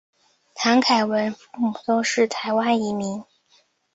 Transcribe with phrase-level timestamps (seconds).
[0.55, 3.23] 谭凯文父母都是台湾移民。